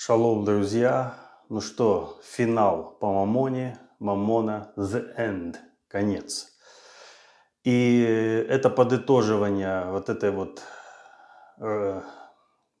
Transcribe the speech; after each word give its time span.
Шалом, 0.00 0.44
друзья. 0.44 1.16
Ну 1.48 1.60
что, 1.60 2.20
финал 2.22 2.96
по 3.00 3.12
Мамоне. 3.12 3.80
Мамона 3.98 4.72
The 4.76 5.16
End. 5.18 5.56
Конец. 5.88 6.52
И 7.64 8.46
это 8.48 8.70
подытоживание 8.70 9.86
вот 9.86 10.08
этой 10.08 10.30
вот 10.30 10.62
э, 11.58 12.00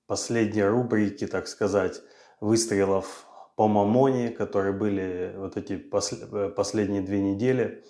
последней 0.06 0.62
рубрики, 0.62 1.26
так 1.26 1.48
сказать, 1.48 2.00
выстрелов 2.40 3.26
по 3.56 3.66
Мамоне, 3.66 4.30
которые 4.30 4.72
были 4.72 5.34
вот 5.36 5.56
эти 5.56 5.72
посл- 5.72 6.32
э, 6.32 6.50
последние 6.50 7.02
две 7.02 7.20
недели, 7.20 7.84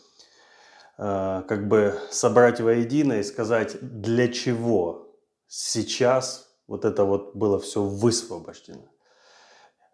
э, 0.97 1.43
как 1.47 1.69
бы 1.69 2.01
собрать 2.11 2.63
воедино 2.63 3.19
и 3.19 3.23
сказать, 3.23 3.77
для 3.83 4.29
чего 4.29 5.15
сейчас 5.47 6.49
вот 6.67 6.87
это 6.87 7.05
вот 7.05 7.37
было 7.37 7.61
все 7.61 7.83
высвобождено. 7.83 8.89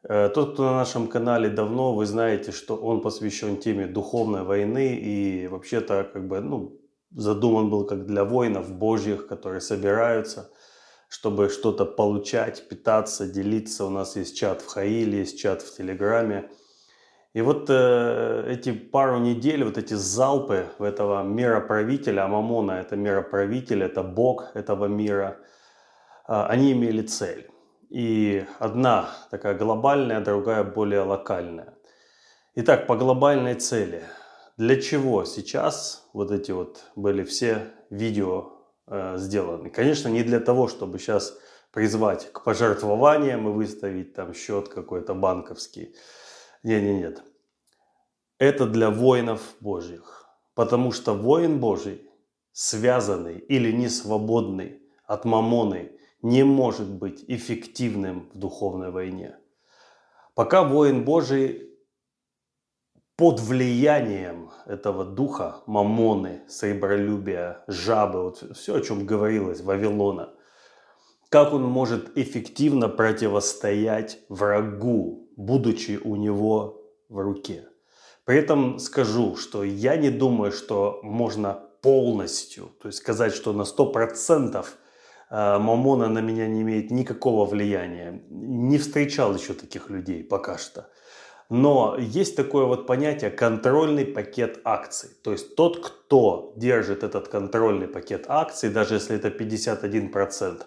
Э, 0.07 0.29
тот, 0.29 0.53
кто 0.53 0.65
на 0.65 0.75
нашем 0.75 1.07
канале 1.07 1.49
давно, 1.49 1.95
вы 1.95 2.05
знаете, 2.05 2.53
что 2.53 2.77
он 2.77 3.01
посвящен 3.01 3.57
теме 3.57 3.87
духовной 3.87 4.43
войны 4.43 4.97
и 4.97 5.49
вообще-то 5.49 6.05
как 6.13 6.29
бы, 6.29 6.41
ну, 6.41 6.79
задуман 7.11 7.71
был 7.71 7.87
как 7.87 8.07
для 8.07 8.25
воинов 8.25 8.71
божьих, 8.71 9.27
которые 9.27 9.61
собираются, 9.63 10.51
чтобы 11.09 11.49
что-то 11.49 11.87
получать, 11.87 12.69
питаться, 12.69 13.27
делиться. 13.27 13.87
У 13.87 13.91
нас 13.91 14.17
есть 14.17 14.37
чат 14.37 14.61
в 14.61 14.67
Хаиле, 14.67 15.21
есть 15.21 15.39
чат 15.39 15.63
в 15.63 15.75
Телеграме. 15.75 16.51
И 17.33 17.41
вот 17.41 17.71
э, 17.71 18.45
эти 18.49 18.73
пару 18.73 19.19
недель, 19.19 19.65
вот 19.65 19.79
эти 19.79 19.95
залпы 19.95 20.67
этого 20.79 21.23
мироправителя, 21.23 22.25
а 22.25 22.29
Мамона 22.29 22.73
это 22.73 22.97
мироправитель, 22.97 23.83
это 23.83 24.03
Бог 24.03 24.55
этого 24.55 24.85
мира, 24.85 25.39
э, 26.29 26.45
они 26.49 26.73
имели 26.73 27.03
цель. 27.03 27.49
И 27.95 28.45
одна 28.59 29.09
такая 29.31 29.55
глобальная, 29.57 30.21
другая 30.21 30.65
более 30.65 31.03
локальная. 31.03 31.75
Итак, 32.57 32.89
по 32.89 32.97
глобальной 32.97 33.55
цели. 33.55 34.03
Для 34.57 34.83
чего 34.83 35.25
сейчас 35.25 36.05
вот 36.13 36.33
эти 36.33 36.51
вот 36.51 36.83
были 36.97 37.23
все 37.23 37.71
видео 37.91 38.51
э, 38.89 39.17
сделаны? 39.19 39.71
Конечно, 39.71 40.09
не 40.09 40.25
для 40.25 40.41
того, 40.41 40.67
чтобы 40.67 40.99
сейчас 40.99 41.39
призвать 41.71 42.33
к 42.33 42.43
пожертвованиям 42.43 43.49
и 43.49 43.53
выставить 43.53 44.13
там 44.13 44.35
счет 44.35 44.69
какой-то 44.69 45.15
банковский. 45.15 45.95
Нет, 46.65 46.83
нет, 46.83 46.97
нет. 46.97 47.23
Это 48.39 48.67
для 48.67 48.91
воинов 48.91 49.41
Божьих. 49.61 50.27
Потому 50.57 50.91
что 50.91 51.15
воин 51.15 51.61
Божий, 51.61 52.11
связанный 52.51 53.39
или 53.39 53.71
не 53.71 53.89
свободный 53.89 54.83
от 55.07 55.25
мамоны 55.25 55.93
не 56.25 56.43
может 56.43 56.91
быть 56.91 57.23
эффективным 57.29 58.31
в 58.33 58.39
духовной 58.39 58.91
войне. 58.91 59.37
Пока 60.35 60.65
воин 60.65 61.05
Божий 61.05 61.71
под 63.15 63.41
влиянием 63.41 64.51
этого 64.65 65.05
духа, 65.05 65.63
мамоны, 65.67 66.41
сребролюбия, 66.49 67.63
жабы, 67.69 68.23
вот 68.23 68.57
все, 68.57 68.77
о 68.77 68.81
чем 68.81 69.05
говорилось, 69.05 69.61
Вавилона, 69.61 70.35
как 71.29 71.53
он 71.53 71.63
может 71.63 72.17
эффективно 72.17 72.89
противостоять 72.89 74.19
врагу, 74.31 75.29
будучи 75.37 76.01
у 76.03 76.17
него 76.17 76.91
в 77.11 77.19
руке. 77.19 77.69
При 78.25 78.39
этом 78.39 78.79
скажу, 78.79 79.37
что 79.37 79.63
я 79.63 79.97
не 79.99 80.09
думаю, 80.09 80.53
что 80.53 81.01
можно 81.03 81.69
полностью, 81.83 82.71
то 82.81 82.89
есть 82.89 82.99
сказать, 82.99 83.35
что 83.35 83.53
на 83.53 83.63
100% 83.63 84.57
а, 84.57 84.65
Мамона 85.31 86.09
на 86.09 86.21
меня 86.21 86.47
не 86.47 86.63
имеет 86.63 86.91
никакого 86.91 87.45
влияния. 87.45 88.23
Не 88.31 88.79
встречал 88.79 89.35
еще 89.35 89.55
таких 89.55 89.91
людей 89.91 90.23
пока 90.23 90.59
что. 90.59 90.89
Но 91.51 91.97
есть 91.99 92.37
такое 92.37 92.65
вот 92.65 92.87
понятие 92.87 93.31
контрольный 93.31 94.07
пакет 94.07 94.61
акций. 94.65 95.11
То 95.23 95.33
есть 95.33 95.57
тот, 95.57 95.85
кто 95.85 96.55
держит 96.57 97.05
этот 97.05 97.29
контрольный 97.29 97.87
пакет 97.87 98.25
акций, 98.29 98.71
даже 98.71 98.95
если 98.95 99.17
это 99.17 99.29
51%, 99.29 100.63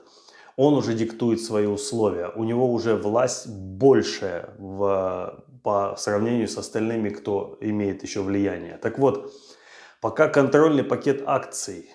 он 0.55 0.73
уже 0.73 0.93
диктует 0.93 1.41
свои 1.41 1.65
условия. 1.65 2.29
У 2.35 2.43
него 2.43 2.71
уже 2.71 2.95
власть 2.95 3.47
большая 3.47 4.49
в, 4.57 5.43
по 5.63 5.95
сравнению 5.97 6.47
с 6.47 6.57
остальными, 6.57 7.09
кто 7.09 7.57
имеет 7.61 8.03
еще 8.03 8.21
влияние. 8.21 8.77
Так 8.77 8.99
вот, 8.99 9.33
пока 9.99 10.27
контрольный 10.27 10.83
пакет 10.83 11.23
акций 11.25 11.89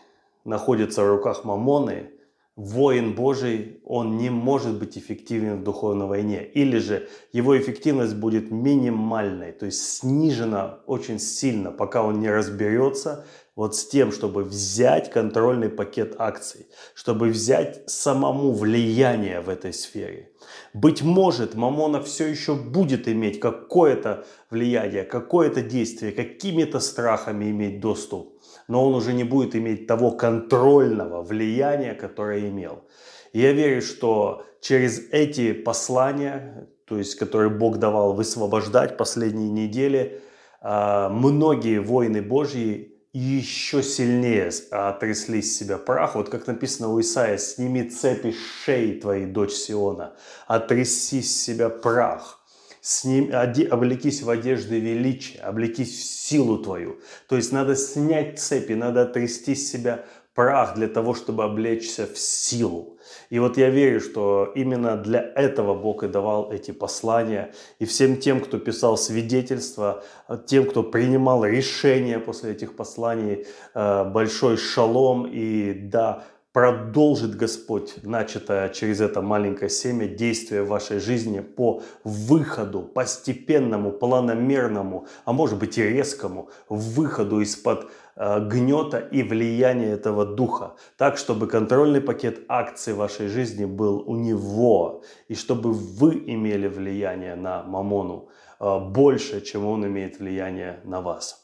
находится 0.44 1.02
в 1.02 1.08
руках 1.08 1.44
Мамоны, 1.44 2.10
воин 2.56 3.14
Божий, 3.14 3.80
он 3.84 4.18
не 4.18 4.28
может 4.28 4.78
быть 4.78 4.98
эффективен 4.98 5.60
в 5.60 5.64
духовной 5.64 6.06
войне. 6.06 6.44
Или 6.44 6.78
же 6.78 7.08
его 7.32 7.56
эффективность 7.56 8.14
будет 8.14 8.50
минимальной, 8.50 9.52
то 9.52 9.66
есть 9.66 9.98
снижена 9.98 10.80
очень 10.86 11.18
сильно, 11.18 11.70
пока 11.70 12.02
он 12.02 12.20
не 12.20 12.30
разберется 12.30 13.24
вот 13.54 13.76
с 13.76 13.86
тем, 13.86 14.12
чтобы 14.12 14.44
взять 14.44 15.10
контрольный 15.10 15.68
пакет 15.68 16.14
акций, 16.18 16.66
чтобы 16.94 17.28
взять 17.28 17.88
самому 17.88 18.52
влияние 18.52 19.40
в 19.40 19.48
этой 19.48 19.72
сфере. 19.72 20.30
Быть 20.74 21.02
может, 21.02 21.54
Мамона 21.54 22.02
все 22.02 22.26
еще 22.26 22.54
будет 22.54 23.08
иметь 23.08 23.40
какое-то 23.40 24.24
влияние, 24.50 25.04
какое-то 25.04 25.62
действие, 25.62 26.12
какими-то 26.12 26.80
страхами 26.80 27.50
иметь 27.50 27.80
доступ 27.80 28.31
но 28.68 28.86
он 28.86 28.94
уже 28.94 29.12
не 29.12 29.24
будет 29.24 29.54
иметь 29.56 29.86
того 29.86 30.10
контрольного 30.12 31.22
влияния, 31.22 31.94
которое 31.94 32.48
имел. 32.48 32.84
И 33.32 33.40
я 33.40 33.52
верю, 33.52 33.82
что 33.82 34.44
через 34.60 35.08
эти 35.10 35.52
послания, 35.52 36.68
то 36.86 36.98
есть 36.98 37.16
которые 37.16 37.50
Бог 37.50 37.78
давал 37.78 38.12
высвобождать 38.12 38.96
последние 38.96 39.50
недели, 39.50 40.20
а, 40.60 41.08
многие 41.08 41.78
воины 41.78 42.22
Божьи 42.22 42.92
еще 43.12 43.82
сильнее 43.82 44.50
отрясли 44.70 45.42
с 45.42 45.58
себя 45.58 45.76
прах. 45.76 46.14
Вот 46.14 46.30
как 46.30 46.46
написано 46.46 46.88
у 46.88 47.00
Исаия, 47.00 47.36
сними 47.36 47.84
цепи 47.84 48.34
шеи 48.64 48.98
твоей, 48.98 49.26
дочь 49.26 49.52
Сиона, 49.52 50.14
отряси 50.46 51.20
с 51.20 51.42
себя 51.42 51.68
прах 51.68 52.41
с 52.82 53.04
ним, 53.04 53.30
оде, 53.32 53.64
облекись 53.64 54.22
в 54.22 54.28
одежды 54.28 54.80
величия, 54.80 55.38
облекись 55.38 55.96
в 55.96 56.02
силу 56.02 56.58
твою. 56.58 56.98
То 57.28 57.36
есть 57.36 57.52
надо 57.52 57.76
снять 57.76 58.40
цепи, 58.40 58.72
надо 58.72 59.02
отрясти 59.02 59.54
с 59.54 59.70
себя 59.70 60.04
прах 60.34 60.74
для 60.74 60.88
того, 60.88 61.14
чтобы 61.14 61.44
облечься 61.44 62.06
в 62.06 62.18
силу. 62.18 62.98
И 63.30 63.38
вот 63.38 63.56
я 63.56 63.70
верю, 63.70 64.00
что 64.00 64.50
именно 64.56 64.96
для 64.96 65.20
этого 65.20 65.74
Бог 65.74 66.02
и 66.02 66.08
давал 66.08 66.50
эти 66.50 66.72
послания. 66.72 67.52
И 67.78 67.84
всем 67.84 68.16
тем, 68.16 68.40
кто 68.40 68.58
писал 68.58 68.96
свидетельства, 68.96 70.02
тем, 70.46 70.66
кто 70.66 70.82
принимал 70.82 71.44
решения 71.44 72.18
после 72.18 72.52
этих 72.52 72.74
посланий, 72.74 73.46
э, 73.74 74.04
большой 74.04 74.56
шалом. 74.56 75.26
И 75.30 75.72
да, 75.72 76.24
продолжит 76.52 77.34
Господь 77.34 78.02
начатое 78.02 78.68
через 78.68 79.00
это 79.00 79.22
маленькое 79.22 79.70
семя 79.70 80.06
действие 80.06 80.62
в 80.62 80.68
вашей 80.68 81.00
жизни 81.00 81.40
по 81.40 81.82
выходу, 82.04 82.82
постепенному, 82.82 83.90
планомерному, 83.90 85.06
а 85.24 85.32
может 85.32 85.58
быть 85.58 85.78
и 85.78 85.82
резкому 85.82 86.50
выходу 86.68 87.40
из-под 87.40 87.90
э, 88.16 88.46
гнета 88.48 88.98
и 88.98 89.22
влияния 89.22 89.92
этого 89.92 90.26
духа, 90.26 90.76
так, 90.98 91.16
чтобы 91.16 91.46
контрольный 91.46 92.02
пакет 92.02 92.40
акций 92.48 92.92
вашей 92.92 93.28
жизни 93.28 93.64
был 93.64 94.04
у 94.06 94.16
него, 94.16 95.02
и 95.28 95.34
чтобы 95.34 95.72
вы 95.72 96.22
имели 96.26 96.68
влияние 96.68 97.34
на 97.34 97.62
Мамону 97.62 98.28
э, 98.60 98.78
больше, 98.78 99.40
чем 99.40 99.64
он 99.66 99.86
имеет 99.86 100.18
влияние 100.18 100.80
на 100.84 101.00
вас. 101.00 101.41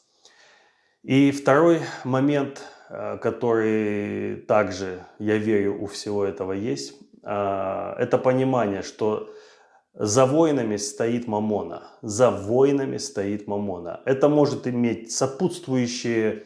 И 1.03 1.31
второй 1.31 1.81
момент– 2.03 2.61
Э, 2.91 3.19
который 3.21 4.37
также, 4.47 5.05
я 5.19 5.37
верю, 5.37 5.79
у 5.79 5.85
всего 5.85 6.25
этого 6.25 6.53
есть, 6.53 6.95
а, 7.21 7.95
это 7.99 8.17
понимание, 8.17 8.81
что 8.81 9.29
за 9.93 10.25
войнами 10.25 10.75
стоит 10.77 11.27
мамона, 11.27 11.83
за 12.01 12.31
войнами 12.31 12.97
стоит 12.97 13.45
мамона. 13.45 14.01
Это 14.05 14.27
может 14.27 14.65
иметь 14.65 15.11
сопутствующие 15.11 16.45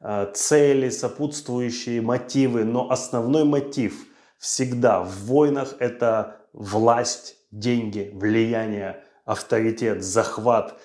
э, 0.00 0.30
цели, 0.32 0.90
сопутствующие 0.90 2.00
мотивы, 2.02 2.62
но 2.62 2.88
основной 2.88 3.42
мотив 3.42 4.06
всегда 4.38 5.02
в 5.02 5.24
войнах 5.24 5.74
это 5.80 6.36
власть, 6.52 7.36
деньги, 7.50 8.12
влияние, 8.14 9.02
авторитет, 9.24 10.04
захват. 10.04 10.80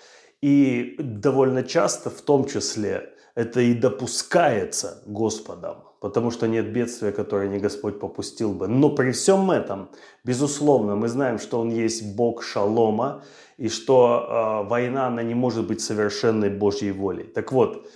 И 0.45 0.95
довольно 0.99 1.63
часто, 1.63 2.11
в 2.11 2.21
том 2.21 2.45
числе, 2.45 3.09
это 3.33 3.61
и 3.61 3.73
допускается 3.73 5.01
Господом, 5.07 5.77
потому 5.99 6.29
что 6.29 6.47
нет 6.47 6.71
бедствия, 6.71 7.11
которое 7.11 7.49
не 7.49 7.57
Господь 7.57 7.99
попустил 7.99 8.53
бы. 8.53 8.67
Но 8.67 8.91
при 8.91 9.09
всем 9.09 9.49
этом, 9.49 9.89
безусловно, 10.23 10.95
мы 10.95 11.07
знаем, 11.07 11.39
что 11.39 11.59
Он 11.59 11.71
есть 11.71 12.15
Бог 12.15 12.43
шалома, 12.43 13.23
и 13.57 13.69
что 13.69 14.63
э, 14.65 14.69
война, 14.69 15.07
она 15.07 15.23
не 15.23 15.33
может 15.33 15.65
быть 15.65 15.81
совершенной 15.81 16.51
Божьей 16.51 16.91
волей. 16.91 17.23
Так 17.23 17.51
вот, 17.51 17.89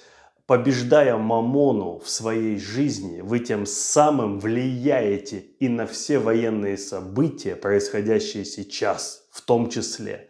побеждая 0.48 1.18
Мамону 1.18 2.00
в 2.00 2.10
своей 2.10 2.58
жизни, 2.58 3.22
вы 3.22 3.42
тем 3.42 3.68
самым 3.68 4.40
влияете 4.40 5.46
и 5.60 5.70
на 5.70 5.86
все 5.86 6.18
военные 6.18 6.80
события, 6.80 7.56
происходящие 7.56 8.44
сейчас, 8.44 9.22
в 9.30 9.42
том 9.42 9.70
числе. 9.70 10.30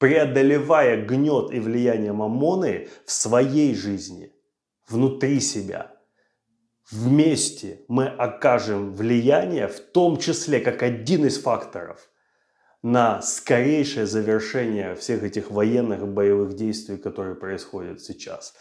Преодолевая 0.00 1.04
гнет 1.04 1.52
и 1.52 1.60
влияние 1.60 2.14
Мамоны 2.14 2.88
в 3.04 3.12
своей 3.12 3.74
жизни, 3.74 4.32
внутри 4.88 5.40
себя, 5.40 5.92
вместе 6.90 7.84
мы 7.86 8.06
окажем 8.06 8.94
влияние, 8.94 9.68
в 9.68 9.78
том 9.78 10.16
числе 10.16 10.60
как 10.60 10.82
один 10.82 11.26
из 11.26 11.38
факторов, 11.38 12.08
на 12.82 13.20
скорейшее 13.20 14.06
завершение 14.06 14.94
всех 14.94 15.22
этих 15.22 15.50
военных 15.50 16.08
боевых 16.08 16.54
действий, 16.54 16.96
которые 16.96 17.34
происходят 17.34 18.00
сейчас. 18.00 18.54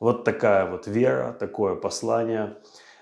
Вот 0.00 0.24
такая 0.24 0.64
вот 0.64 0.86
вера, 0.86 1.36
такое 1.38 1.74
послание. 1.74 2.56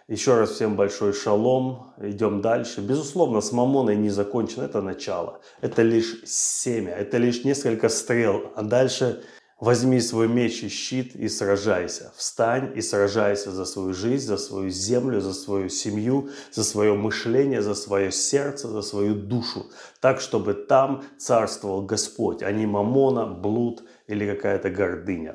Еще 0.07 0.35
раз 0.35 0.51
всем 0.51 0.77
большой 0.77 1.15
шалом. 1.15 1.95
Идем 1.99 2.43
дальше. 2.43 2.83
Безусловно, 2.83 3.41
с 3.41 3.53
Мамоной 3.53 3.97
не 3.97 4.11
закончено. 4.11 4.65
Это 4.65 4.83
начало. 4.83 5.41
Это 5.63 5.81
лишь 5.81 6.23
семя. 6.27 6.93
Это 6.93 7.17
лишь 7.17 7.43
несколько 7.45 7.89
стрел. 7.89 8.53
А 8.55 8.63
дальше 8.63 9.23
возьми 9.59 10.01
свой 10.01 10.29
меч 10.29 10.63
и 10.63 10.69
щит 10.69 11.17
и 11.17 11.27
сражайся. 11.29 12.13
Встань 12.17 12.73
и 12.77 12.83
сражайся 12.83 13.51
за 13.51 13.65
свою 13.65 13.95
жизнь, 13.95 14.27
за 14.27 14.37
свою 14.37 14.69
землю, 14.69 15.23
за 15.23 15.33
свою 15.33 15.71
семью, 15.71 16.29
за 16.53 16.65
свое 16.65 16.93
мышление, 16.93 17.63
за 17.63 17.75
свое 17.75 18.13
сердце, 18.13 18.69
за 18.69 18.83
свою 18.83 19.15
душу. 19.15 19.65
Так, 20.01 20.21
чтобы 20.21 20.53
там 20.53 21.03
царствовал 21.17 21.81
Господь, 21.81 22.43
а 22.43 22.53
не 22.53 22.67
Мамона, 22.67 23.27
блуд 23.27 23.85
или 24.07 24.27
какая-то 24.27 24.69
гордыня. 24.69 25.35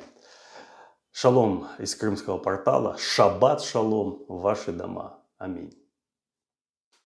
Шалом 1.12 1.66
из 1.78 1.94
крымского 1.96 2.38
портала. 2.38 2.96
Шаббат 2.98 3.62
шалом 3.62 4.24
в 4.28 4.40
ваши 4.40 4.72
дома. 4.72 5.24
Аминь. 5.38 5.79